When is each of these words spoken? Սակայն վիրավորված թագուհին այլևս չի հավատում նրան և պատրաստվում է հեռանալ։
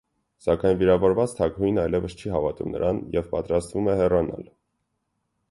Սակայն 0.43 0.77
վիրավորված 0.77 1.35
թագուհին 1.39 1.77
այլևս 1.81 2.15
չի 2.23 2.33
հավատում 2.37 2.73
նրան 2.77 3.03
և 3.19 3.29
պատրաստվում 3.35 3.93
է 3.95 4.01
հեռանալ։ 4.03 4.51